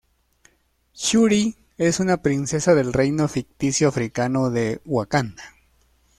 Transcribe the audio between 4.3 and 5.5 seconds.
de Wakanda.